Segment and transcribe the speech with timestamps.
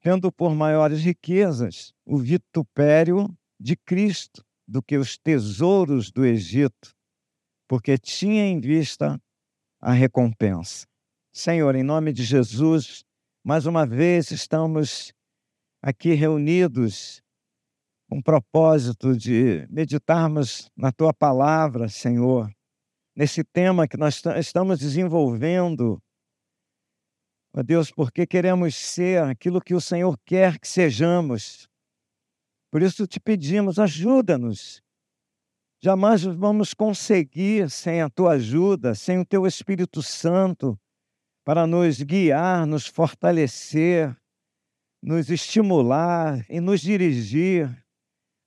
[0.00, 6.94] tendo por maiores riquezas o vitupério de Cristo do que os tesouros do Egito,
[7.66, 9.20] porque tinha em vista
[9.80, 10.86] a recompensa.
[11.32, 13.04] Senhor, em nome de Jesus,
[13.44, 15.12] mais uma vez estamos
[15.82, 17.22] aqui reunidos
[18.08, 22.50] com o propósito de meditarmos na tua palavra, Senhor,
[23.14, 26.00] nesse tema que nós estamos desenvolvendo.
[27.58, 31.68] Ó Deus, porque queremos ser aquilo que o Senhor quer que sejamos.
[32.70, 34.80] Por isso te pedimos, ajuda-nos.
[35.82, 40.78] Jamais vamos conseguir sem a tua ajuda, sem o teu Espírito Santo
[41.44, 44.16] para nos guiar, nos fortalecer,
[45.02, 47.68] nos estimular e nos dirigir.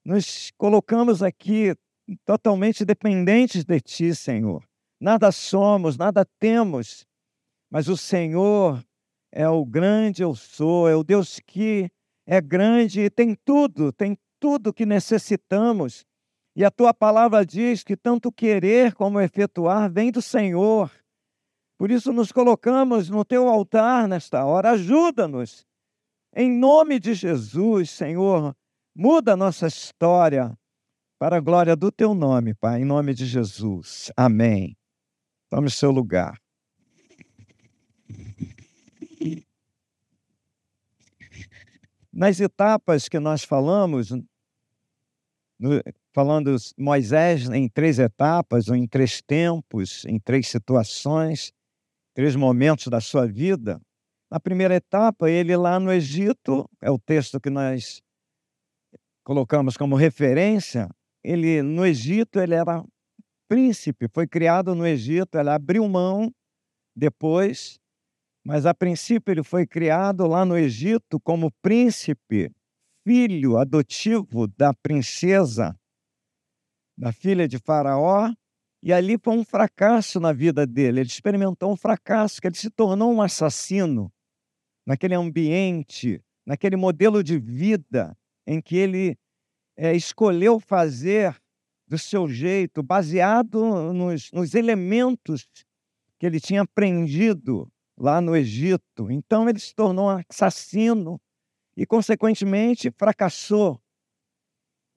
[0.05, 1.75] Nos colocamos aqui
[2.23, 4.64] totalmente dependentes de Ti, Senhor.
[5.02, 7.05] Nada somos, nada temos,
[7.70, 8.81] mas o Senhor
[9.31, 11.89] é o grande eu sou, é o Deus que
[12.26, 16.06] é grande e tem tudo, tem tudo que necessitamos.
[16.56, 20.91] E a tua palavra diz que tanto querer como efetuar vem do Senhor.
[21.78, 24.72] Por isso nos colocamos no teu altar nesta hora.
[24.72, 25.66] Ajuda-nos.
[26.36, 28.56] Em nome de Jesus, Senhor,
[28.95, 30.58] muda a nossa história
[31.19, 34.11] para a glória do teu nome, Pai, em nome de Jesus.
[34.16, 34.78] Amém.
[35.50, 36.38] Tome seu lugar.
[42.11, 44.11] Nas etapas que nós falamos,
[45.59, 45.81] no,
[46.13, 51.53] falando Moisés em três etapas, ou em três tempos, em três situações,
[52.13, 53.80] três momentos da sua vida.
[54.30, 58.02] Na primeira etapa, ele lá no Egito, é o texto que nós
[59.23, 60.89] colocamos como referência,
[61.23, 62.83] ele no Egito ele era
[63.47, 66.33] príncipe, foi criado no Egito, ele abriu mão
[66.95, 67.80] depois,
[68.44, 72.52] mas a princípio ele foi criado lá no Egito como príncipe,
[73.03, 75.78] filho adotivo da princesa,
[76.97, 78.31] da filha de Faraó,
[78.84, 81.02] e ali foi um fracasso na vida dele.
[81.02, 84.12] Ele experimentou um fracasso, que ele se tornou um assassino
[84.85, 89.16] naquele ambiente, naquele modelo de vida em que ele
[89.78, 91.40] é, escolheu fazer
[91.88, 95.47] do seu jeito, baseado nos, nos elementos
[96.18, 97.71] que ele tinha aprendido
[98.01, 99.12] lá no Egito.
[99.12, 101.22] Então ele se tornou um assassino
[101.78, 103.79] e, consequentemente, fracassou.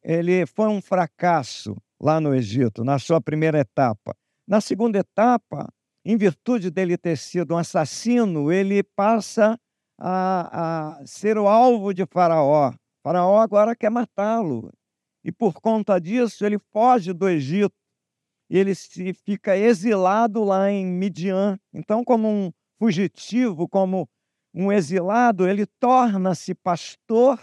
[0.02, 4.16] Ele foi um fracasso lá no Egito, na sua primeira etapa.
[4.48, 5.70] Na segunda etapa,
[6.04, 9.58] em virtude dele ter sido um assassino, ele passa
[9.98, 12.72] a, a ser o alvo de Faraó.
[13.02, 14.70] Faraó agora quer matá-lo.
[15.22, 17.74] E por conta disso, ele foge do Egito.
[18.50, 21.58] E ele se fica exilado lá em Midian.
[21.72, 24.08] Então, como um fugitivo, como
[24.52, 27.40] um exilado, ele torna-se pastor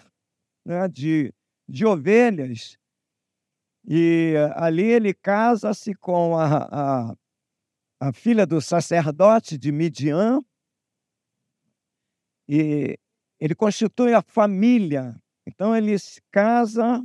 [0.65, 1.33] né, de,
[1.67, 2.77] de ovelhas
[3.87, 7.15] e ali ele casa-se com a, a,
[7.99, 10.39] a, filha do sacerdote de Midian.
[12.47, 12.97] E
[13.39, 15.15] ele constitui a família.
[15.47, 17.03] Então ele se casa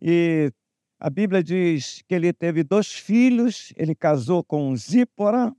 [0.00, 0.52] e
[0.98, 3.72] a Bíblia diz que ele teve dois filhos.
[3.76, 5.54] Ele casou com Zípora,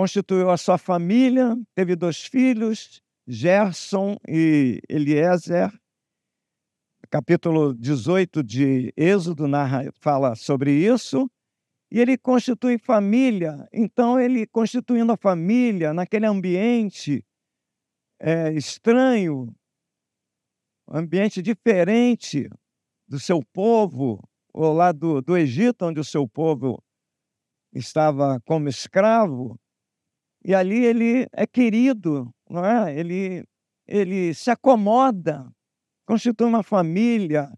[0.00, 5.70] constituiu a sua família, teve dois filhos, Gerson e Eliezer
[7.10, 11.30] capítulo 18 de Êxodo narra, fala sobre isso,
[11.92, 13.68] e ele constitui família.
[13.70, 17.22] Então, ele constituindo a família naquele ambiente
[18.18, 19.54] é, estranho,
[20.88, 22.48] ambiente diferente
[23.06, 24.18] do seu povo,
[24.54, 26.82] ou lá do, do Egito, onde o seu povo
[27.74, 29.60] estava como escravo,
[30.44, 32.98] e ali ele é querido, não é?
[32.98, 33.44] Ele,
[33.86, 35.46] ele se acomoda
[36.10, 37.48] constitui uma família,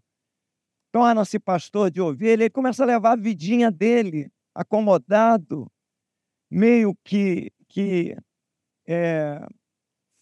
[0.91, 5.65] torna-se pastor de ovelha, ele começa a levar a vidinha dele, acomodado,
[6.51, 8.15] meio que, que
[8.87, 9.43] é,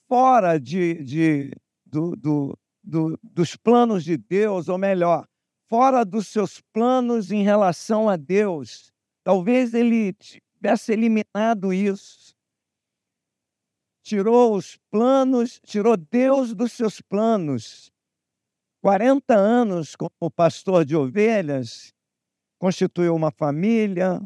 [0.07, 1.51] fora de, de
[1.85, 5.27] do, do, do, dos planos de Deus, ou melhor,
[5.67, 8.93] fora dos seus planos em relação a Deus.
[9.25, 12.33] Talvez ele tivesse eliminado isso.
[14.11, 17.93] Tirou os planos, tirou Deus dos seus planos
[18.81, 21.93] 40 anos como pastor de ovelhas,
[22.59, 24.19] constituiu uma família,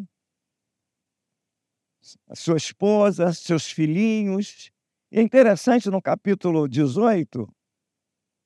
[2.33, 4.71] sua esposa, seus filhinhos.
[5.11, 7.47] E é interessante no capítulo 18,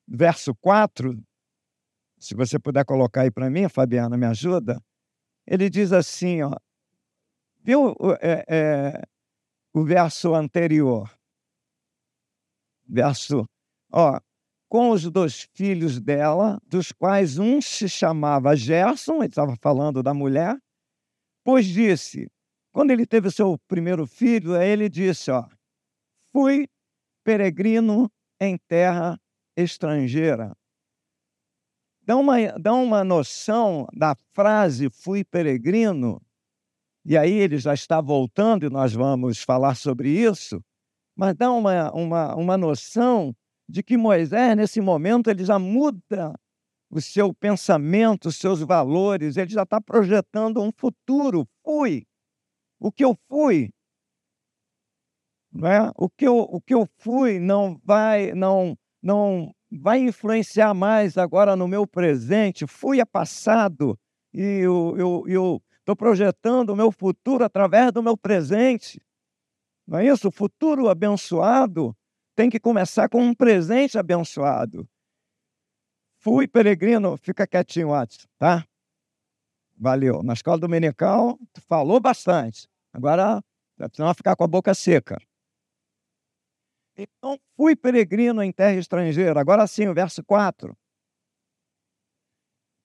[0.06, 1.24] verso 4,
[2.18, 4.84] se você puder colocar aí para mim, Fabiana, me ajuda.
[5.48, 6.54] Ele diz assim, ó,
[7.62, 9.02] viu é, é,
[9.74, 11.18] o verso anterior?
[12.90, 13.46] Verso,
[13.92, 14.20] ó,
[14.68, 20.14] com os dois filhos dela, dos quais um se chamava Gerson, ele estava falando da
[20.14, 20.58] mulher,
[21.44, 22.28] pois disse,
[22.72, 25.48] quando ele teve o seu primeiro filho, ele disse, ó,
[26.32, 26.68] fui
[27.24, 28.10] peregrino
[28.40, 29.20] em terra
[29.56, 30.56] estrangeira.
[32.02, 36.20] Dá uma, dá uma noção da frase fui peregrino,
[37.06, 40.60] e aí ele já está voltando e nós vamos falar sobre isso,
[41.20, 43.36] mas dá uma, uma, uma noção
[43.68, 46.34] de que Moisés, nesse momento, ele já muda
[46.90, 51.46] o seu pensamento, os seus valores, ele já está projetando um futuro.
[51.62, 52.06] Fui.
[52.80, 53.70] O que eu fui,
[55.52, 55.92] não é?
[55.98, 61.54] O que eu, o que eu fui não vai, não, não vai influenciar mais agora
[61.54, 62.66] no meu presente.
[62.66, 64.00] Fui a passado
[64.34, 69.02] e eu estou projetando o meu futuro através do meu presente.
[69.90, 70.28] Não é isso?
[70.28, 71.98] O futuro abençoado
[72.36, 74.88] tem que começar com um presente abençoado.
[76.20, 78.68] Fui peregrino, fica quietinho, Watson, tá?
[79.76, 80.22] Valeu.
[80.22, 82.70] Na escola dominical, tu falou bastante.
[82.94, 83.44] Agora,
[83.92, 85.18] senão ficar com a boca seca.
[86.96, 89.40] Então, fui peregrino em terra estrangeira.
[89.40, 90.78] Agora sim, o verso 4.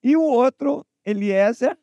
[0.02, 1.78] E o outro, Eliezer,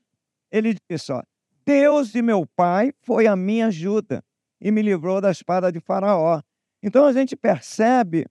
[0.49, 1.21] ele disse: ó,
[1.63, 4.23] Deus de meu pai foi a minha ajuda
[4.61, 6.41] e me livrou da espada de Faraó.
[6.83, 8.25] Então a gente percebe,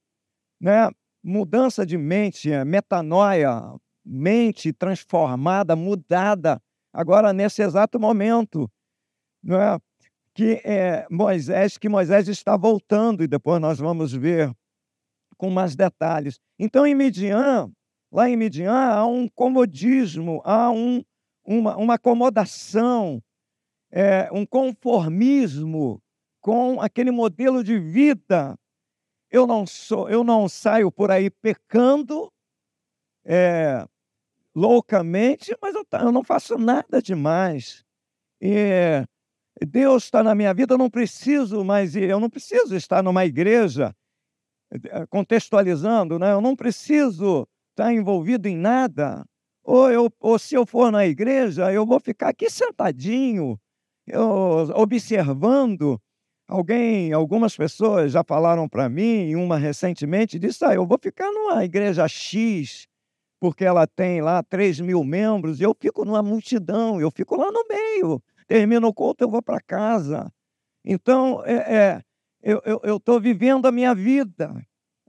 [0.60, 0.88] né,
[1.22, 3.74] mudança de mente, é, metanoia,
[4.04, 6.60] mente transformada, mudada,
[6.92, 8.70] agora nesse exato momento,
[9.42, 9.78] não é?
[10.34, 14.52] que é Moisés, que Moisés está voltando, e depois nós vamos ver
[15.36, 16.38] com mais detalhes.
[16.58, 17.70] Então, em Midian,
[18.12, 21.02] lá em Midian, há um comodismo, há um,
[21.44, 23.22] uma, uma acomodação,
[23.90, 26.00] é, um conformismo
[26.40, 28.58] com aquele modelo de vida.
[29.30, 32.32] Eu não sou, eu não saio por aí pecando
[33.24, 33.86] é,
[34.54, 37.84] loucamente, mas eu, eu, não faço nada demais.
[38.40, 39.04] E
[39.66, 43.24] Deus está na minha vida, eu não preciso mais ir, eu não preciso estar numa
[43.24, 43.94] igreja
[44.72, 46.32] eh, contextualizando, né?
[46.32, 49.24] Eu não preciso estar envolvido em nada.
[49.62, 53.60] Ou, eu, ou se eu for na igreja, eu vou ficar aqui sentadinho,
[54.06, 56.00] eu, observando
[56.50, 61.64] Alguém, algumas pessoas já falaram para mim, uma recentemente, disse: ah, eu vou ficar numa
[61.64, 62.88] igreja X,
[63.38, 67.52] porque ela tem lá 3 mil membros, e eu fico numa multidão, eu fico lá
[67.52, 68.20] no meio.
[68.48, 70.28] Termino o culto, eu vou para casa.
[70.84, 72.02] Então, é, é
[72.42, 74.52] eu estou vivendo a minha vida.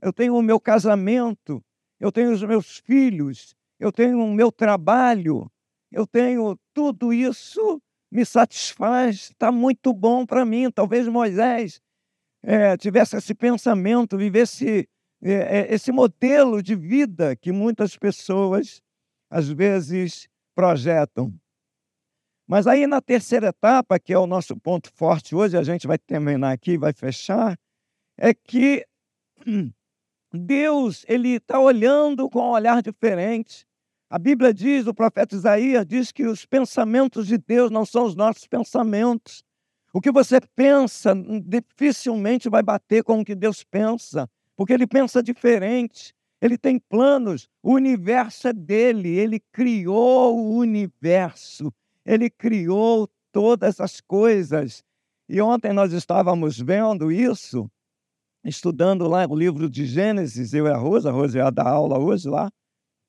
[0.00, 1.60] Eu tenho o meu casamento,
[1.98, 5.50] eu tenho os meus filhos, eu tenho o meu trabalho,
[5.90, 10.70] eu tenho tudo isso me satisfaz, está muito bom para mim.
[10.70, 11.80] Talvez Moisés
[12.42, 14.86] é, tivesse esse pensamento, vivesse
[15.22, 18.82] é, esse modelo de vida que muitas pessoas
[19.30, 21.32] às vezes projetam.
[22.46, 25.96] Mas aí na terceira etapa, que é o nosso ponto forte hoje, a gente vai
[25.96, 27.58] terminar aqui, vai fechar,
[28.18, 28.84] é que
[30.34, 33.66] Deus ele está olhando com um olhar diferente.
[34.12, 38.14] A Bíblia diz, o profeta Isaías diz que os pensamentos de Deus não são os
[38.14, 39.42] nossos pensamentos.
[39.90, 45.22] O que você pensa dificilmente vai bater com o que Deus pensa, porque ele pensa
[45.22, 46.14] diferente.
[46.42, 51.72] Ele tem planos, o universo é dele, ele criou o universo,
[52.04, 54.84] ele criou todas as coisas.
[55.26, 57.66] E ontem nós estávamos vendo isso,
[58.44, 61.98] estudando lá o livro de Gênesis, eu e a Rosa, a Rosa ia dar aula
[61.98, 62.52] hoje lá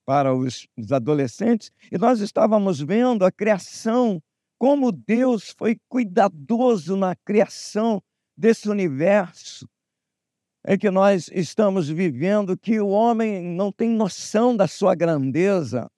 [0.06, 4.22] para os, os adolescentes, e nós estávamos vendo a criação,
[4.58, 8.02] como Deus foi cuidadoso na criação
[8.38, 9.68] desse universo
[10.66, 15.90] em que nós estamos vivendo, que o homem não tem noção da sua grandeza,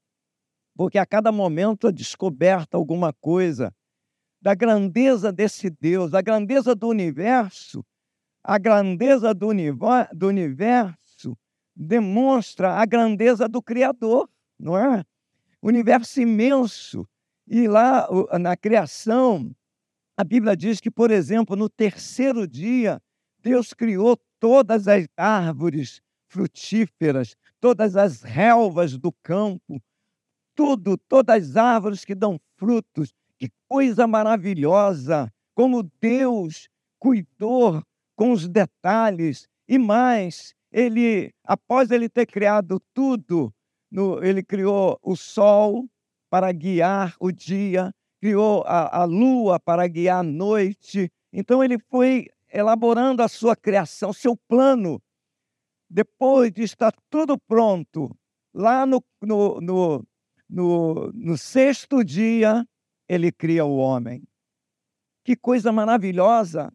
[0.75, 3.73] porque a cada momento é descoberta alguma coisa.
[4.41, 7.83] Da grandeza desse Deus, da grandeza do universo,
[8.43, 10.95] a grandeza do, universo
[11.75, 15.03] demonstra a grandeza do Criador, não é?
[15.61, 17.07] Universo imenso.
[17.47, 18.07] E lá
[18.39, 19.55] na criação,
[20.17, 23.01] a Bíblia diz que, por exemplo, no terceiro dia,
[23.39, 29.81] Deus criou todas as árvores frutíferas, todas as relvas do campo,
[30.55, 33.13] tudo, todas as árvores que dão frutos.
[33.37, 35.31] Que coisa maravilhosa!
[35.53, 37.83] Como Deus cuidou
[38.15, 43.49] com os detalhes e mais, ele, após ele ter criado tudo,
[43.89, 45.87] no, ele criou o sol
[46.29, 51.09] para guiar o dia, criou a, a lua para guiar a noite.
[51.31, 55.01] Então ele foi elaborando a sua criação, seu plano
[55.89, 58.13] depois de estar tudo pronto,
[58.53, 60.05] lá no, no, no,
[60.49, 62.65] no, no sexto dia,
[63.07, 64.23] ele cria o homem.
[65.23, 66.69] Que coisa maravilhosa!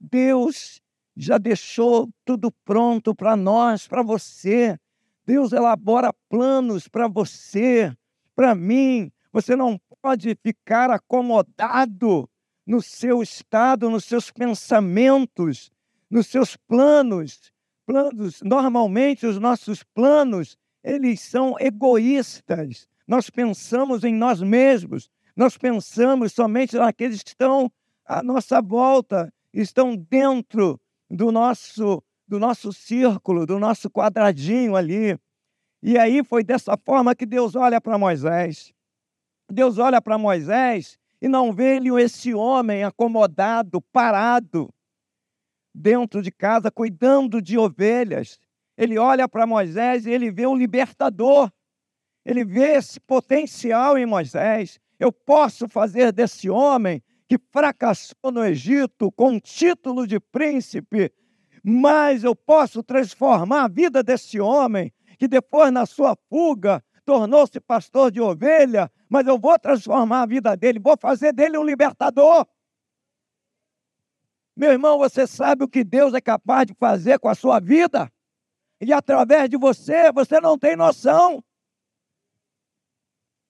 [0.00, 0.80] Deus
[1.16, 4.78] já deixou tudo pronto para nós, para você.
[5.24, 7.92] Deus elabora planos para você,
[8.34, 9.10] para mim.
[9.32, 12.28] Você não pode ficar acomodado
[12.66, 15.70] no seu estado, nos seus pensamentos,
[16.10, 17.52] nos seus planos.
[17.86, 22.86] Planos, normalmente os nossos planos, eles são egoístas.
[23.06, 25.08] Nós pensamos em nós mesmos.
[25.34, 27.70] Nós pensamos somente naqueles que estão
[28.04, 30.80] à nossa volta, estão dentro
[31.10, 35.16] do nosso do nosso círculo, do nosso quadradinho ali.
[35.80, 38.72] E aí foi dessa forma que Deus olha para Moisés.
[39.48, 44.68] Deus olha para Moisés e não vê ele esse homem acomodado, parado
[45.72, 48.40] dentro de casa cuidando de ovelhas.
[48.76, 51.50] Ele olha para Moisés e ele vê o libertador.
[52.24, 54.80] Ele vê esse potencial em Moisés.
[54.98, 61.12] Eu posso fazer desse homem que fracassou no Egito com título de príncipe,
[61.62, 68.10] mas eu posso transformar a vida desse homem que depois, na sua fuga, tornou-se pastor
[68.10, 72.46] de ovelha, mas eu vou transformar a vida dele, vou fazer dele um libertador.
[74.56, 78.10] Meu irmão, você sabe o que Deus é capaz de fazer com a sua vida?
[78.80, 81.42] E através de você, você não tem noção.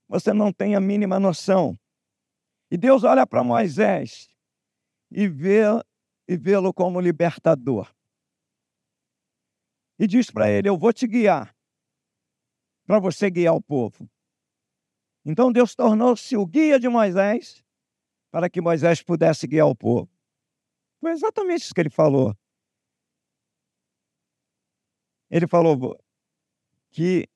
[0.08, 1.78] Você não tem a mínima noção.
[2.70, 4.28] E Deus olha para Moisés
[5.10, 5.62] e vê
[6.28, 7.94] e vê-lo como libertador.
[9.98, 11.54] E diz para ele: Eu vou te guiar
[12.86, 14.08] para você guiar o povo.
[15.24, 17.64] Então Deus tornou-se o guia de Moisés
[18.30, 20.10] para que Moisés pudesse guiar o povo.
[21.00, 22.36] Foi exatamente isso que ele falou.
[25.30, 25.98] Ele falou
[26.90, 27.28] que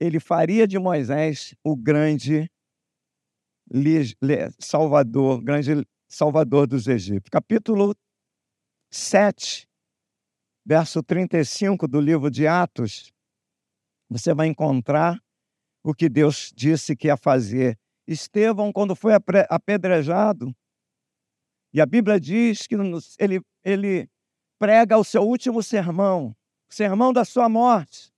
[0.00, 2.50] ele faria de Moisés o grande
[4.58, 7.30] Salvador, grande Salvador dos Egípcios.
[7.30, 7.94] Capítulo
[8.90, 9.68] 7,
[10.64, 13.12] verso 35 do livro de Atos,
[14.08, 15.20] você vai encontrar
[15.82, 17.78] o que Deus disse que ia fazer.
[18.06, 19.12] Estevão, quando foi
[19.48, 20.54] apedrejado,
[21.72, 22.76] e a Bíblia diz que
[23.18, 24.08] ele, ele
[24.58, 26.34] prega o seu último sermão,
[26.70, 28.10] o sermão da sua morte.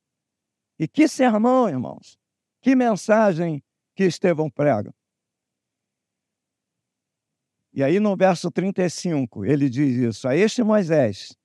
[0.78, 2.16] E que sermão, irmãos!
[2.60, 3.62] Que mensagem
[3.96, 4.94] que Estevão prega.
[7.78, 11.36] E aí no verso 35, ele diz isso: A este Moisés,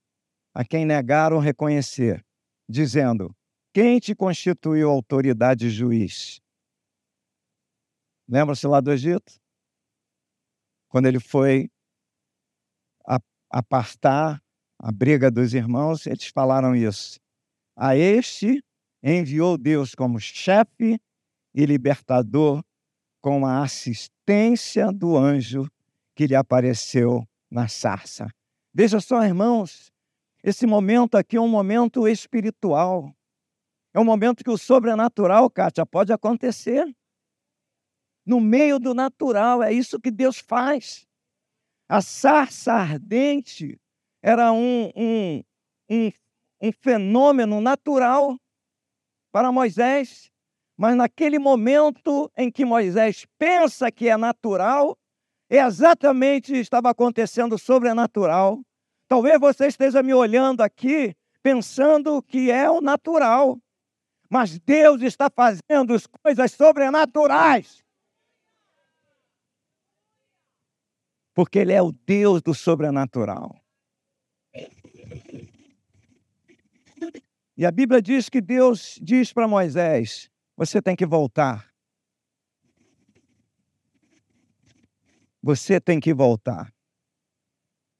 [0.51, 2.25] a quem negaram reconhecer,
[2.67, 3.35] dizendo:
[3.71, 6.41] quem te constituiu autoridade juiz?
[8.27, 9.31] Lembra-se lá do Egito?
[10.89, 11.69] Quando ele foi
[13.51, 14.41] apartar
[14.79, 17.19] a briga dos irmãos, eles falaram isso.
[17.77, 18.59] A este
[19.03, 20.99] enviou Deus como chefe
[21.53, 22.63] e libertador,
[23.21, 25.69] com a assistência do anjo
[26.15, 28.27] que lhe apareceu na sarça.
[28.73, 29.91] Veja só, irmãos,
[30.43, 33.13] esse momento aqui é um momento espiritual.
[33.93, 36.85] É um momento que o sobrenatural, Kátia, pode acontecer.
[38.25, 41.07] No meio do natural, é isso que Deus faz.
[41.87, 43.79] A sarça ardente
[44.21, 45.43] era um, um,
[45.89, 46.11] um,
[46.61, 48.37] um fenômeno natural
[49.31, 50.31] para Moisés,
[50.77, 54.97] mas naquele momento em que Moisés pensa que é natural,
[55.57, 58.61] exatamente estava acontecendo sobrenatural.
[59.07, 63.59] Talvez você esteja me olhando aqui pensando que é o natural.
[64.29, 67.83] Mas Deus está fazendo coisas sobrenaturais.
[71.35, 73.55] Porque Ele é o Deus do sobrenatural.
[77.55, 81.72] E a Bíblia diz que Deus diz para Moisés: você tem que voltar.
[85.45, 86.73] Você tem que voltar.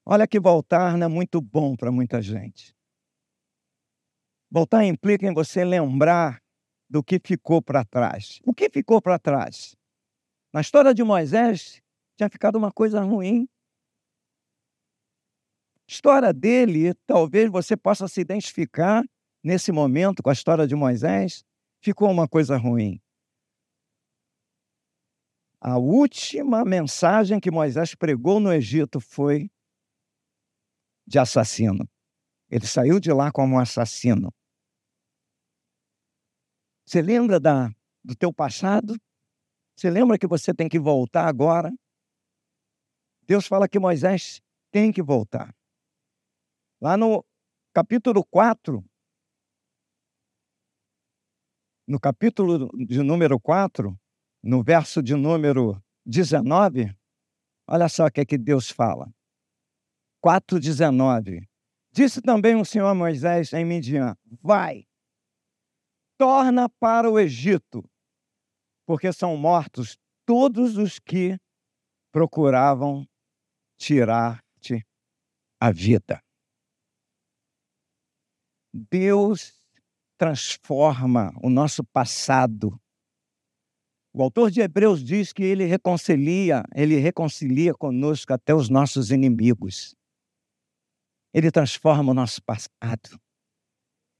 [0.06, 2.74] Olha que voltar não é muito bom para muita gente.
[4.50, 6.42] Voltar implica em você lembrar
[6.90, 8.40] do que ficou para trás.
[8.46, 9.76] O que ficou para trás?
[10.54, 11.82] Na história de Moisés,
[12.16, 13.46] tinha ficado uma coisa ruim.
[15.86, 19.04] História dele, talvez você possa se identificar
[19.44, 21.44] nesse momento com a história de Moisés,
[21.82, 23.03] ficou uma coisa ruim.
[25.65, 29.50] A última mensagem que Moisés pregou no Egito foi
[31.08, 31.89] de assassino.
[32.50, 34.29] Ele saiu de lá como um assassino.
[36.86, 37.70] Você lembra da,
[38.03, 38.98] do teu passado?
[39.77, 41.72] Você lembra que você tem que voltar agora?
[43.25, 45.55] Deus fala que Moisés tem que voltar.
[46.82, 47.24] Lá no
[47.74, 48.84] capítulo 4,
[51.88, 53.98] no capítulo de número 4,
[54.44, 56.94] no verso de número 19,
[57.68, 59.10] olha só o que, é que Deus fala.
[60.24, 61.48] 4,19.
[61.92, 64.86] Disse também o Senhor Moisés em Midian: Vai,
[66.18, 67.88] torna para o Egito,
[68.86, 71.38] porque são mortos todos os que
[72.12, 73.08] procuravam
[73.78, 74.86] tirar-te
[75.60, 76.22] a vida.
[78.74, 79.62] Deus
[80.18, 82.80] transforma o nosso passado.
[84.15, 89.96] O autor de Hebreus diz que ele reconcilia, ele reconcilia conosco até os nossos inimigos.
[91.34, 93.20] Ele transforma o nosso passado.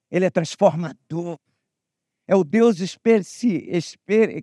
[0.10, 1.38] Ele é transformador.
[2.28, 2.78] É o Deus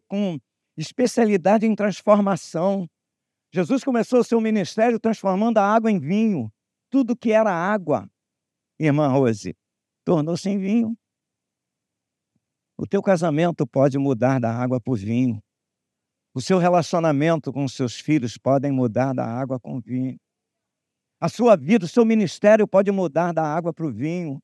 [0.07, 0.38] com
[0.76, 2.88] especialidade em transformação.
[3.52, 6.52] Jesus começou o seu ministério transformando a água em vinho.
[6.88, 8.09] Tudo que era água,
[8.78, 9.57] irmã Rose,
[10.04, 10.97] tornou-se em vinho.
[12.83, 15.39] O teu casamento pode mudar da água para o vinho.
[16.33, 20.17] O seu relacionamento com os seus filhos podem mudar da água com o vinho.
[21.21, 24.41] A sua vida, o seu ministério pode mudar da água para o vinho.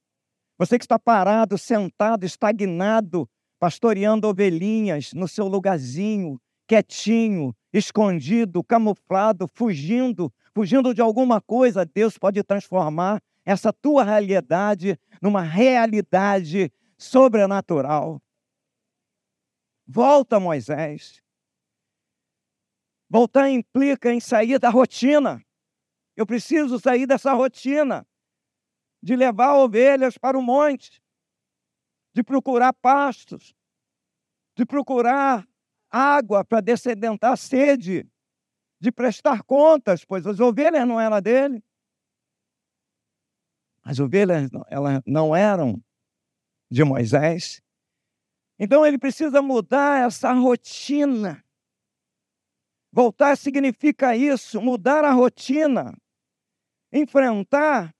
[0.59, 3.26] Você que está parado, sentado, estagnado,
[3.59, 12.43] pastoreando ovelhinhas no seu lugarzinho, quietinho, escondido, camuflado, fugindo, fugindo de alguma coisa, Deus pode
[12.43, 18.21] transformar essa tua realidade numa realidade sobrenatural.
[19.87, 21.23] Volta, Moisés.
[23.09, 25.40] Voltar implica em sair da rotina.
[26.16, 28.07] Eu preciso sair dessa rotina
[29.02, 31.00] de levar ovelhas para o monte,
[32.12, 33.55] de procurar pastos,
[34.57, 35.47] de procurar
[35.90, 38.11] água para descedentar a sede,
[38.81, 41.62] de prestar contas, pois as ovelhas não eram dele.
[43.83, 45.81] As ovelhas elas não eram
[46.69, 47.62] de Moisés.
[48.58, 51.45] Então ele precisa mudar essa rotina.
[52.92, 55.95] Voltar significa isso, mudar a rotina.
[56.92, 57.95] Enfrentar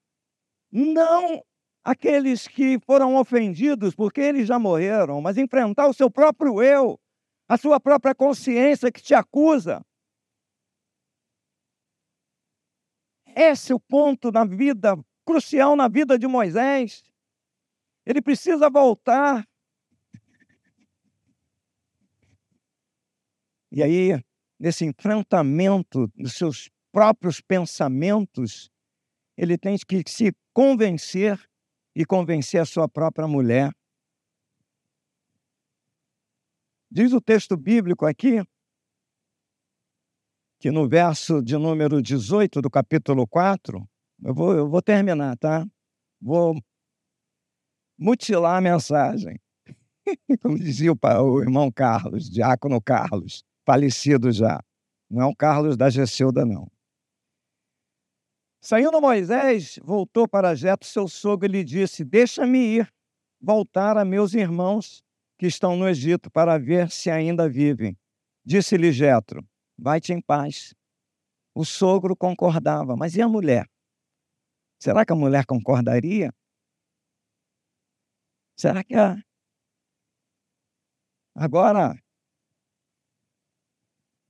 [0.71, 1.45] não
[1.85, 6.99] aqueles que foram ofendidos, porque eles já morreram, mas enfrentar o seu próprio eu,
[7.49, 9.85] a sua própria consciência que te acusa.
[13.37, 17.05] Esse é o ponto na vida, crucial na vida de Moisés.
[18.07, 19.47] Ele precisa voltar.
[23.77, 24.25] E aí,
[24.59, 28.71] nesse enfrentamento dos seus próprios pensamentos,
[29.37, 31.39] ele tem que se convencer
[31.95, 33.71] e convencer a sua própria mulher.
[36.91, 38.43] Diz o texto bíblico aqui
[40.59, 43.87] que no verso de número 18 do capítulo 4,
[44.25, 45.67] eu vou, eu vou terminar, tá?
[46.19, 46.59] Vou
[47.99, 49.39] mutilar a mensagem.
[50.41, 54.63] Como dizia o, o irmão Carlos, diácono Carlos, falecido já.
[55.11, 56.71] Não é o Carlos da Gessilda, não.
[58.61, 62.93] Saindo Moisés, voltou para Jeto, seu sogro, e lhe disse: Deixa-me ir,
[63.41, 65.03] voltar a meus irmãos
[65.39, 67.97] que estão no Egito, para ver se ainda vivem.
[68.45, 69.47] Disse-lhe Jetro:
[69.79, 70.75] Vai-te em paz.
[71.55, 73.67] O sogro concordava, mas e a mulher?
[74.81, 76.33] Será que a mulher concordaria?
[78.57, 79.17] Será que a.
[81.35, 81.95] Agora,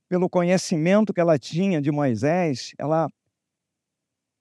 [0.07, 3.07] pelo conhecimento que ela tinha de Moisés, ela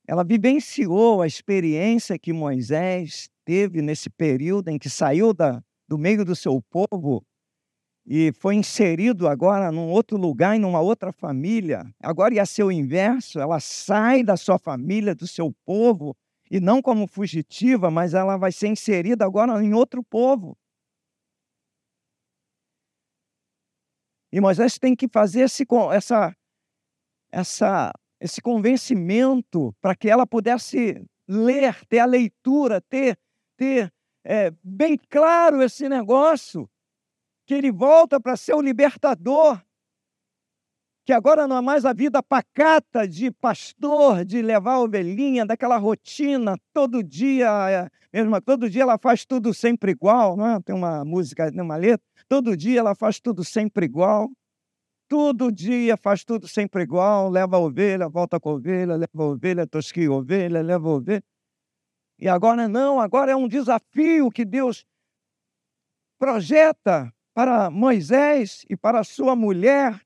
[0.09, 6.25] ela vivenciou a experiência que Moisés teve nesse período em que saiu da, do meio
[6.25, 7.25] do seu povo
[8.07, 11.85] e foi inserido agora num outro lugar, em uma outra família.
[12.01, 16.17] Agora ia ser o inverso, ela sai da sua família, do seu povo,
[16.49, 20.57] e não como fugitiva, mas ela vai ser inserida agora em outro povo.
[24.33, 26.37] E Moisés tem que fazer esse, essa,
[27.31, 33.19] essa esse convencimento para que ela pudesse ler, ter a leitura, ter,
[33.57, 33.93] ter
[34.25, 36.69] é, bem claro esse negócio,
[37.47, 39.63] que ele volta para ser o libertador,
[41.07, 45.77] que agora não é mais a vida pacata de pastor, de levar a ovelhinha, daquela
[45.77, 50.61] rotina, todo dia, é, mesmo, todo dia ela faz tudo sempre igual, não é?
[50.61, 54.29] tem uma música, uma letra, todo dia ela faz tudo sempre igual.
[55.09, 59.23] Todo dia faz tudo sempre igual, leva a ovelha, volta com a ovelha, leva a
[59.23, 61.25] ovelha, tosquia a ovelha, leva a ovelha.
[62.19, 64.85] E agora não, agora é um desafio que Deus
[66.19, 70.01] projeta para Moisés e para sua mulher.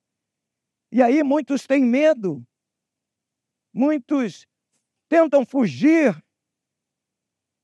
[0.93, 2.45] E aí muitos têm medo,
[3.73, 4.47] muitos
[5.09, 6.15] tentam fugir,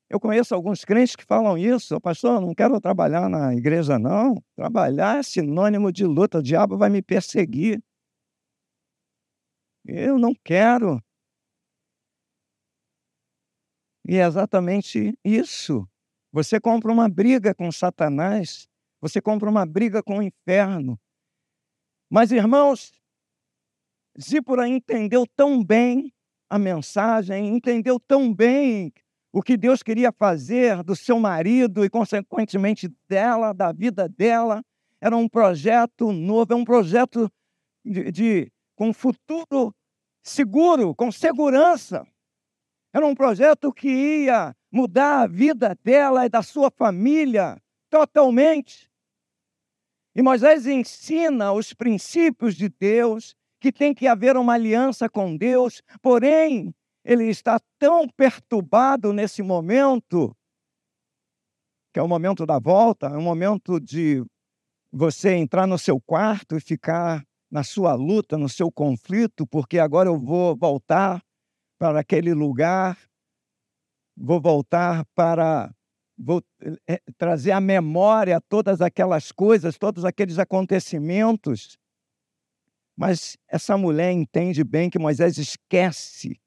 [0.09, 4.37] Eu conheço alguns crentes que falam isso, pastor, não quero trabalhar na igreja, não.
[4.55, 7.83] Trabalhar é sinônimo de luta, o diabo vai me perseguir.
[9.87, 11.01] Eu não quero.
[14.09, 15.89] E é exatamente isso.
[16.33, 18.69] Você compra uma briga com Satanás,
[19.01, 20.99] você compra uma briga com o inferno.
[22.11, 22.93] Mas, irmãos,
[24.21, 26.13] Zípora entendeu tão bem
[26.49, 28.93] a mensagem, entendeu tão bem
[29.33, 34.63] o que Deus queria fazer do seu marido e, consequentemente, dela, da vida dela.
[35.01, 37.31] Era um projeto novo, é um projeto
[37.85, 39.75] de, de com futuro
[40.23, 42.07] seguro, com segurança.
[42.95, 43.89] Era um projeto que
[44.25, 48.91] ia mudar a vida dela e da sua família totalmente.
[50.15, 55.83] E Moisés ensina os princípios de Deus, que tem que haver uma aliança com Deus,
[56.01, 56.73] porém,
[57.05, 60.37] ele está tão perturbado nesse momento,
[61.93, 64.25] que é o momento da volta, é o momento de
[64.93, 70.09] você entrar no seu quarto e ficar na sua luta, no seu conflito, porque agora
[70.09, 71.21] eu vou voltar
[71.77, 72.97] para aquele lugar
[74.17, 75.71] vou voltar para
[76.17, 76.43] vou
[76.89, 81.77] é, trazer à memória todas aquelas coisas, todos aqueles acontecimentos.
[82.97, 86.41] Mas essa mulher entende bem que Moisés esquece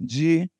[0.00, 0.50] de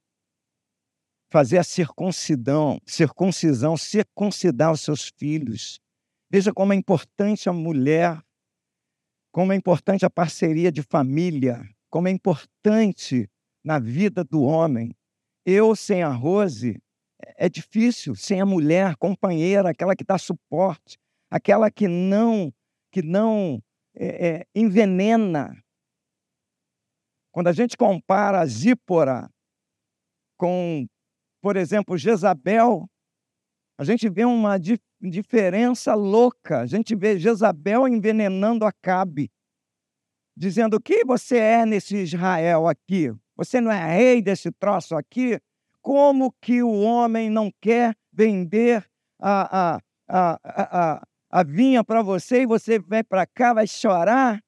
[1.30, 5.80] fazer a circuncisão, circuncisão, circuncidar os seus filhos.
[6.30, 8.22] Veja como é importante a mulher,
[9.32, 13.28] como é importante a parceria de família, como é importante
[13.64, 14.94] na vida do homem
[15.44, 16.80] eu sem a Rose
[17.36, 20.98] é difícil, sem a mulher companheira, aquela que dá suporte,
[21.30, 22.52] aquela que não
[22.90, 23.62] que não
[23.94, 25.56] é, é, envenena.
[27.30, 29.30] Quando a gente compara a Zípora
[30.36, 30.86] com,
[31.40, 32.88] por exemplo, Jezabel,
[33.78, 36.60] a gente vê uma di diferença louca.
[36.60, 39.30] A gente vê Jezabel envenenando Acabe,
[40.36, 43.12] dizendo: O que você é nesse Israel aqui?
[43.36, 45.40] Você não é rei desse troço aqui?
[45.80, 48.86] Como que o homem não quer vender
[49.18, 51.06] a, a, a, a, a
[51.42, 54.42] vinha para você e você vem para cá, vai chorar?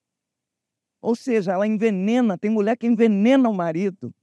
[1.00, 4.14] Ou seja, ela envenena, tem mulher que envenena o marido,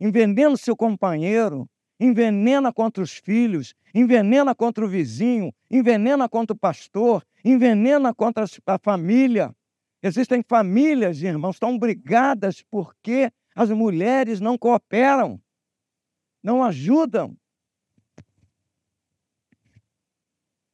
[0.00, 1.68] envenena o seu companheiro,
[2.00, 8.78] envenena contra os filhos, envenena contra o vizinho, envenena contra o pastor, envenena contra a
[8.78, 9.54] família.
[10.02, 15.40] Existem famílias, irmãos, estão brigadas porque as mulheres não cooperam,
[16.42, 17.36] não ajudam.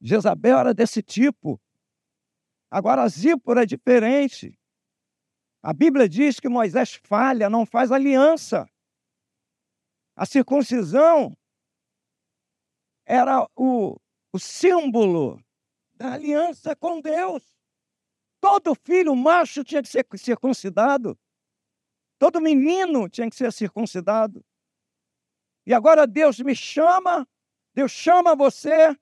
[0.02, 1.60] Jezabel era desse tipo.
[2.68, 4.58] Agora, Zípora é diferente.
[5.62, 8.68] A Bíblia diz que Moisés falha, não faz aliança.
[10.16, 11.36] A circuncisão
[13.06, 13.96] era o,
[14.32, 15.40] o símbolo
[15.94, 17.44] da aliança com Deus.
[18.40, 21.16] Todo filho macho tinha que ser circuncidado.
[22.18, 24.44] Todo menino tinha que ser circuncidado.
[25.64, 27.26] E agora Deus me chama,
[27.72, 28.98] Deus chama você,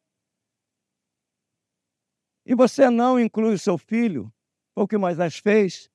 [2.50, 4.28] e você não inclui o seu filho.
[4.74, 5.88] Foi o que Moisés fez.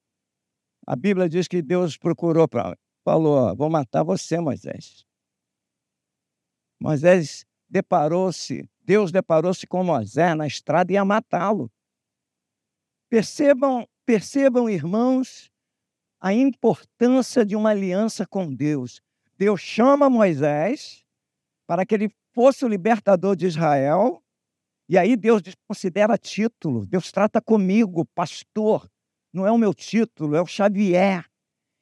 [0.87, 2.77] A Bíblia diz que Deus procurou para.
[3.03, 5.05] Falou: Vou matar você, Moisés.
[6.79, 11.69] Moisés deparou-se, Deus deparou-se com Moisés na estrada e ia matá-lo.
[13.09, 15.51] Percebam, percebam, irmãos,
[16.21, 19.01] a importância de uma aliança com Deus.
[19.37, 21.03] Deus chama Moisés
[21.67, 24.23] para que ele fosse o libertador de Israel,
[24.87, 26.85] e aí Deus considera título.
[26.85, 28.87] Deus trata comigo, pastor.
[29.33, 31.25] Não é o meu título, é o Xavier.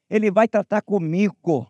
[0.09, 1.67] Ele vai tratar comigo,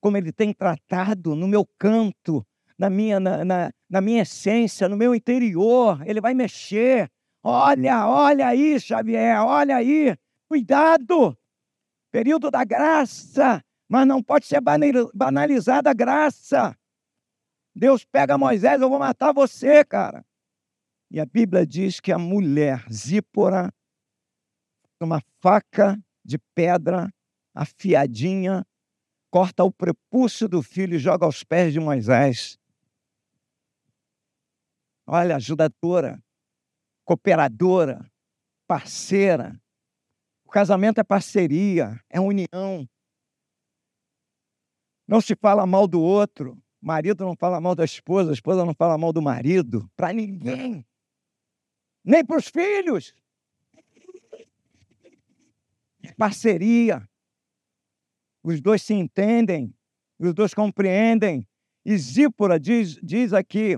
[0.00, 2.44] como ele tem tratado no meu canto,
[2.78, 6.00] na minha, na, na, na minha essência, no meu interior.
[6.06, 7.10] Ele vai mexer.
[7.42, 10.16] Olha, olha aí, Xavier, olha aí.
[10.48, 11.36] Cuidado,
[12.10, 14.60] período da graça, mas não pode ser
[15.14, 16.76] banalizada a graça.
[17.74, 20.24] Deus pega Moisés, eu vou matar você, cara.
[21.10, 23.72] E a Bíblia diz que a mulher, Zípora,
[25.00, 27.12] uma faca de pedra
[27.54, 28.66] afiadinha,
[29.30, 32.58] corta o prepúcio do filho e joga aos pés de Moisés.
[35.06, 36.22] Olha, ajudadora,
[37.04, 38.10] cooperadora,
[38.66, 39.60] parceira,
[40.44, 42.88] o casamento é parceria, é união.
[45.06, 46.56] Não se fala mal do outro.
[46.80, 49.90] marido não fala mal da esposa, a esposa não fala mal do marido.
[49.96, 50.86] Para ninguém.
[52.06, 53.12] Nem para os filhos.
[56.16, 57.06] Parceria.
[58.44, 59.74] Os dois se entendem,
[60.16, 61.44] os dois compreendem.
[61.84, 63.76] E Zípora diz, diz aqui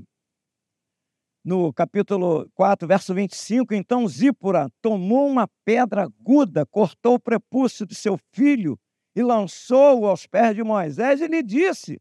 [1.42, 7.94] no capítulo 4, verso 25, então Zípora tomou uma pedra aguda, cortou o prepúcio de
[7.94, 8.78] seu filho
[9.16, 11.98] e lançou-o aos pés de Moisés e lhe disse: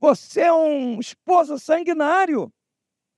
[0.00, 2.52] Você é um esposo sanguinário.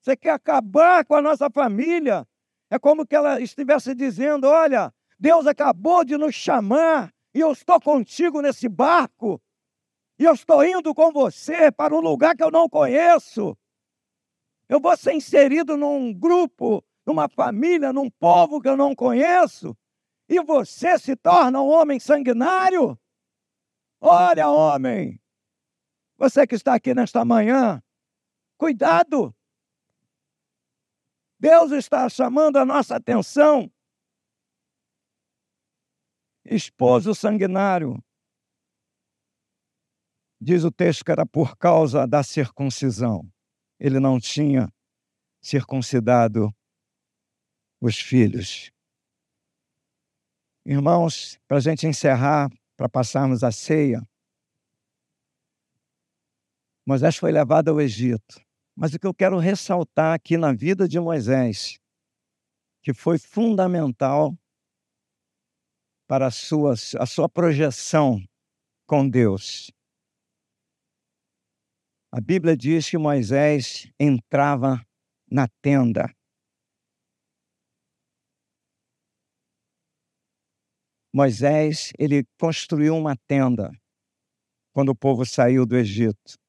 [0.02, 2.26] Você quer acabar com a nossa família.
[2.70, 7.80] É como que ela estivesse dizendo: Olha, Deus acabou de nos chamar e eu estou
[7.80, 9.42] contigo nesse barco.
[10.18, 13.56] E eu estou indo com você para um lugar que eu não conheço.
[14.68, 19.76] Eu vou ser inserido num grupo, numa família, num povo que eu não conheço.
[20.28, 22.96] E você se torna um homem sanguinário?
[24.00, 25.20] Olha, homem,
[26.16, 27.82] você que está aqui nesta manhã,
[28.56, 29.34] cuidado.
[31.40, 33.68] Deus está chamando a nossa atenção.
[36.44, 38.00] Esposo sanguinário.
[40.40, 43.28] Diz o texto que era por causa da circuncisão
[43.80, 44.70] ele não tinha
[45.42, 46.54] circuncidado
[47.80, 48.70] os filhos.
[50.66, 54.06] Irmãos, para a gente encerrar, para passarmos a ceia,
[56.86, 58.38] Moisés foi levado ao Egito.
[58.80, 61.78] Mas o que eu quero ressaltar aqui na vida de Moisés,
[62.82, 64.34] que foi fundamental
[66.08, 68.18] para a sua, a sua projeção
[68.86, 69.70] com Deus,
[72.10, 74.82] a Bíblia diz que Moisés entrava
[75.30, 76.10] na tenda.
[81.12, 83.70] Moisés, ele construiu uma tenda
[84.72, 86.39] quando o povo saiu do Egito.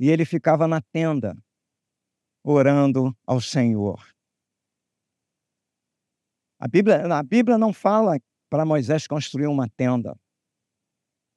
[0.00, 1.36] E ele ficava na tenda,
[2.42, 4.02] orando ao Senhor.
[6.58, 10.18] A Bíblia, a Bíblia não fala para Moisés construir uma tenda,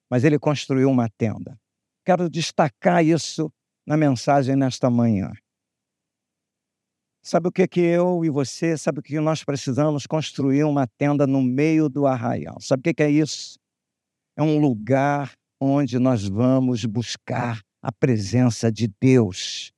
[0.10, 1.60] mas ele construiu uma tenda.
[2.06, 3.52] Quero destacar isso
[3.86, 5.34] na mensagem nesta manhã.
[7.22, 11.28] Sabe o que que eu e você, sabe o que nós precisamos construir uma tenda
[11.28, 12.62] no meio do arraial?
[12.62, 13.60] Sabe o que que é isso?
[14.38, 19.74] É um lugar onde nós vamos buscar a presença de Deus.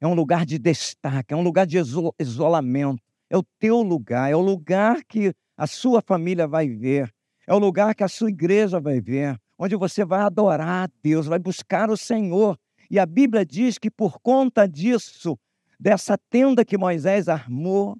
[0.00, 1.76] É um lugar de destaque, é um lugar de
[2.18, 3.02] isolamento.
[3.30, 7.12] É o teu lugar, é o lugar que a sua família vai ver,
[7.46, 11.26] é o lugar que a sua igreja vai ver, onde você vai adorar a Deus,
[11.26, 12.58] vai buscar o Senhor.
[12.90, 15.38] E a Bíblia diz que por conta disso,
[15.78, 17.96] dessa tenda que Moisés armou,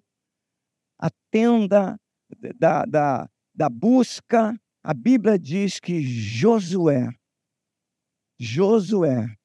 [0.99, 1.99] a tenda
[2.59, 7.09] da, da, da busca, a Bíblia diz que Josué,
[8.39, 9.37] Josué,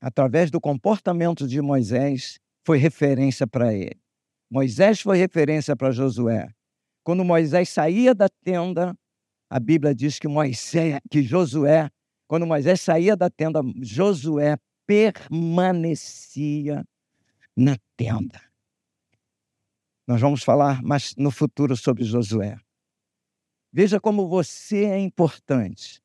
[0.00, 4.00] através do comportamento de Moisés, foi referência para ele.
[4.50, 6.48] Moisés foi referência para Josué.
[7.02, 8.96] Quando Moisés saía da tenda,
[9.48, 11.90] a Bíblia diz que Moisés, que Josué,
[12.26, 16.84] quando Moisés saía da tenda, Josué permanecia
[17.56, 18.40] na tenda.
[20.06, 22.58] Nós vamos falar mais no futuro sobre Josué.
[23.72, 26.00] Veja como você é importante,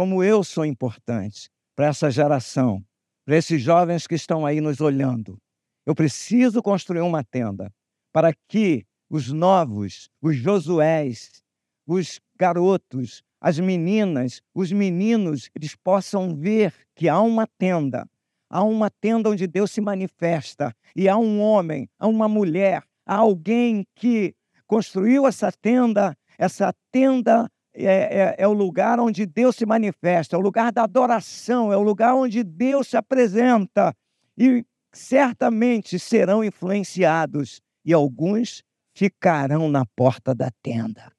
[0.00, 2.82] como eu sou importante para essa geração,
[3.22, 5.36] para esses jovens que estão aí nos olhando.
[5.84, 7.70] Eu preciso construir uma tenda
[8.10, 11.42] para que os novos, os Josués,
[11.86, 18.08] os garotos, as meninas, os meninos, eles possam ver que há uma tenda,
[18.48, 23.16] há uma tenda onde Deus se manifesta, e há um homem, há uma mulher, há
[23.16, 24.34] alguém que
[24.66, 30.38] construiu essa tenda, essa tenda é, é, é, o lugar onde Deus se manifesta, é
[30.38, 33.94] o lugar da adoração, é o lugar onde Deus se apresenta.
[34.36, 38.62] E certamente serão influenciados, e alguns
[38.94, 41.12] ficarão na porta da tenda.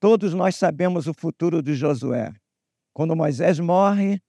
[0.00, 2.32] Todos nós sabemos o futuro de Josué.
[2.92, 4.20] Quando Moisés morre,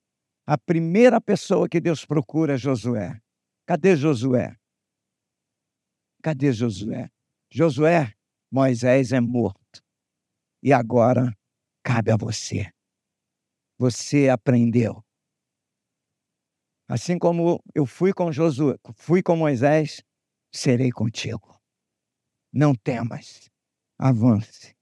[0.45, 3.19] a primeira pessoa que Deus procura é Josué.
[3.65, 4.55] Cadê Josué?
[6.23, 7.09] Cadê Josué?
[7.51, 8.13] Josué,
[8.51, 9.83] Moisés é morto.
[10.61, 11.35] E agora
[11.89, 12.71] cabe a você.
[13.79, 15.03] Você aprendeu.
[16.87, 20.03] Assim como eu fui com Josué, fui com Moisés,
[20.53, 21.59] serei contigo.
[22.53, 23.49] Não temas.
[23.97, 24.75] Avance.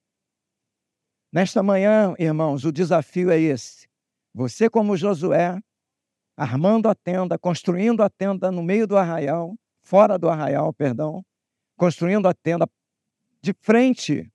[1.32, 3.88] Nesta manhã, irmãos, o desafio é esse.
[4.34, 5.58] Você, como Josué,
[6.36, 11.24] armando a tenda, construindo a tenda no meio do arraial, fora do arraial, perdão,
[11.78, 12.68] construindo a tenda
[13.42, 14.30] de frente,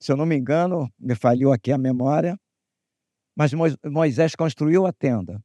[0.00, 2.38] se eu não me engano, me falhou aqui a memória,
[3.36, 3.52] mas
[3.84, 5.42] Moisés construiu a tenda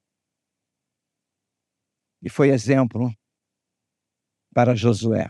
[2.21, 3.13] e foi exemplo
[4.53, 5.27] para Josué.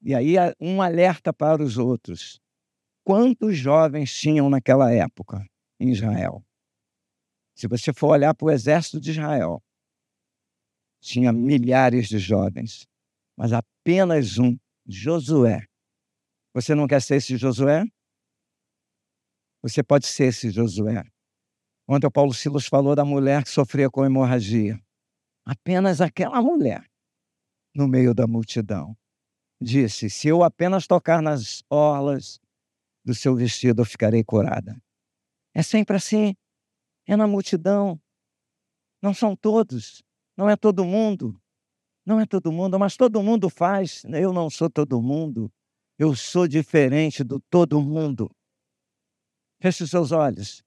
[0.00, 2.40] E aí um alerta para os outros.
[3.02, 5.44] Quantos jovens tinham naquela época
[5.80, 6.44] em Israel?
[7.56, 9.62] Se você for olhar para o exército de Israel,
[11.00, 12.86] tinha milhares de jovens,
[13.36, 14.56] mas apenas um,
[14.86, 15.66] Josué.
[16.54, 17.84] Você não quer ser esse Josué?
[19.60, 21.02] Você pode ser esse Josué.
[21.88, 24.80] Ontem o Paulo Silas falou da mulher que sofria com hemorragia.
[25.44, 26.88] Apenas aquela mulher,
[27.74, 28.96] no meio da multidão,
[29.60, 32.40] disse: Se eu apenas tocar nas orlas
[33.04, 34.80] do seu vestido, eu ficarei curada.
[35.52, 36.36] É sempre assim.
[37.06, 38.00] É na multidão.
[39.02, 40.02] Não são todos.
[40.36, 41.38] Não é todo mundo.
[42.06, 44.04] Não é todo mundo, mas todo mundo faz.
[44.04, 45.52] Eu não sou todo mundo.
[45.98, 48.30] Eu sou diferente do todo mundo.
[49.60, 50.62] Feche os seus olhos.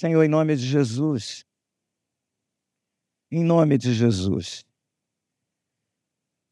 [0.00, 1.44] Senhor, em nome de Jesus.
[3.30, 4.64] Em nome de Jesus.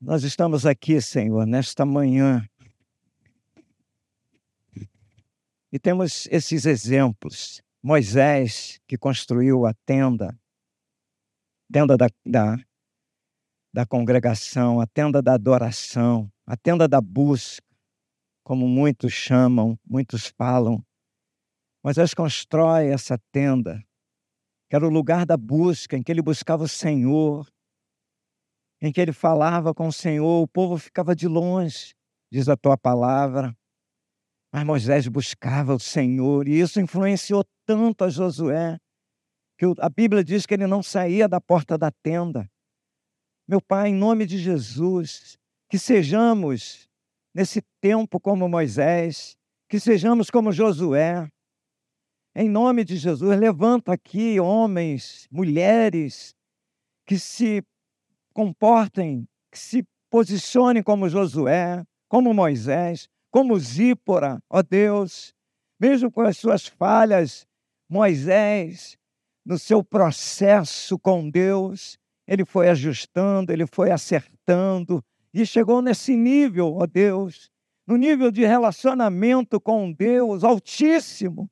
[0.01, 2.47] Nós estamos aqui, Senhor, nesta manhã.
[5.73, 7.63] E temos esses exemplos.
[7.83, 10.39] Moisés, que construiu a tenda,
[11.73, 12.57] tenda da, da,
[13.73, 17.72] da congregação, a tenda da adoração, a tenda da busca,
[18.43, 20.85] como muitos chamam, muitos falam.
[21.83, 23.83] Moisés constrói essa tenda,
[24.69, 27.49] que era o lugar da busca, em que ele buscava o Senhor,
[28.81, 31.95] em que ele falava com o Senhor, o povo ficava de longe,
[32.31, 33.57] diz a tua palavra.
[34.53, 38.79] Mas Moisés buscava o Senhor e isso influenciou tanto a Josué,
[39.57, 42.51] que a Bíblia diz que ele não saía da porta da tenda.
[43.47, 46.89] Meu Pai, em nome de Jesus, que sejamos
[47.35, 49.37] nesse tempo como Moisés,
[49.69, 51.29] que sejamos como Josué.
[52.35, 56.35] Em nome de Jesus, levanta aqui homens, mulheres
[57.07, 57.63] que se
[58.33, 65.35] comportem, que se posicionem como Josué, como Moisés, como Zípora, ó Deus,
[65.81, 67.47] mesmo com as suas falhas,
[67.89, 68.97] Moisés,
[69.45, 76.75] no seu processo com Deus, ele foi ajustando, ele foi acertando e chegou nesse nível,
[76.77, 77.51] ó Deus,
[77.87, 81.51] no nível de relacionamento com Deus altíssimo.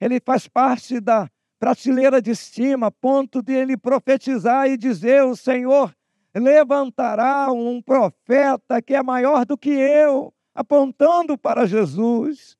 [0.00, 5.36] Ele faz parte da prateleira de cima, a ponto de ele profetizar e dizer: O
[5.36, 5.94] Senhor
[6.34, 12.56] levantará um profeta que é maior do que eu apontando para Jesus.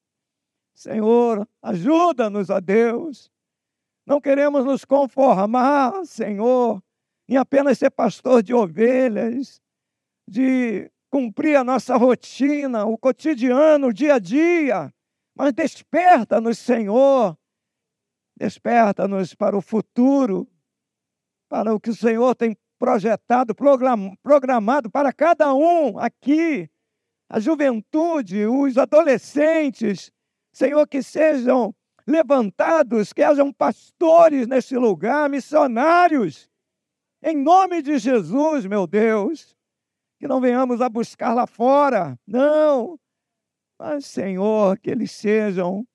[0.74, 3.30] Senhor, ajuda-nos a Deus.
[4.04, 6.83] Não queremos nos conformar, Senhor,
[7.28, 9.62] em apenas ser pastor de ovelhas,
[10.26, 14.92] de cumprir a nossa rotina, o cotidiano, o dia a dia,
[15.34, 17.37] mas desperta-nos, Senhor,
[18.37, 20.48] desperta-nos para o futuro,
[21.48, 23.54] para o que o Senhor tem projetado,
[24.22, 26.68] programado para cada um aqui.
[27.28, 30.10] A juventude, os adolescentes,
[30.52, 31.74] Senhor, que sejam
[32.06, 36.48] levantados, que hajam pastores nesse lugar, missionários,
[37.22, 39.56] em nome de Jesus, meu Deus,
[40.24, 42.98] que não venhamos a buscar lá fora, não,
[43.78, 45.87] mas, Senhor, que eles sejam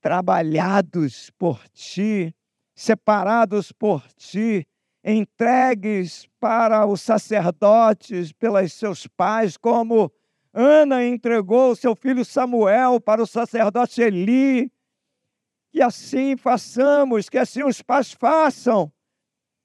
[0.00, 2.34] trabalhados por Ti,
[2.74, 4.66] separados por Ti,
[5.04, 10.10] entregues para os sacerdotes, pelos seus pais, como
[10.54, 14.72] Ana entregou seu filho Samuel para o sacerdote Eli.
[15.70, 18.90] Que assim façamos, que assim os pais façam,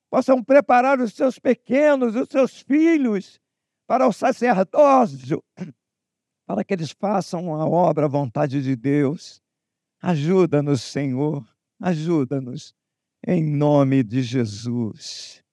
[0.10, 3.40] possam preparar os seus pequenos, os seus filhos
[3.88, 5.44] para o sacerdócio,
[6.46, 9.42] para que eles façam a obra, a vontade de Deus.
[10.02, 11.46] Ajuda-nos, Senhor,
[11.80, 12.74] ajuda-nos,
[13.26, 15.45] em nome de Jesus.